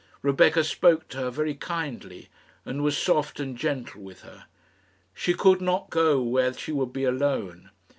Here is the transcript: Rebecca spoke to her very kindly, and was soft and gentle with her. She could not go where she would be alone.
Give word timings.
Rebecca 0.23 0.63
spoke 0.63 1.09
to 1.09 1.19
her 1.19 1.29
very 1.29 1.53
kindly, 1.53 2.29
and 2.65 2.81
was 2.83 2.97
soft 2.97 3.39
and 3.39 3.55
gentle 3.55 4.01
with 4.01 4.21
her. 4.21 4.45
She 5.13 5.35
could 5.35 5.61
not 5.61 5.91
go 5.91 6.23
where 6.23 6.51
she 6.55 6.71
would 6.71 6.91
be 6.91 7.03
alone. 7.03 7.69